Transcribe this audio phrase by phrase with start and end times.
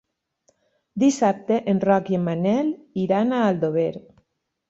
[1.03, 2.73] Dissabte en Roc i en Manel
[3.05, 3.89] iran a Aldover.